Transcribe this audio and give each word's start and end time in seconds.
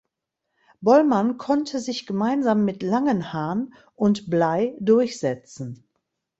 Bollmann 0.81 1.37
konnte 1.37 1.79
sich 1.79 2.07
gemeinsam 2.07 2.65
mit 2.65 2.81
Langenhan 2.81 3.71
und 3.93 4.31
Bley 4.31 4.75
durchsetzen. 4.79 5.87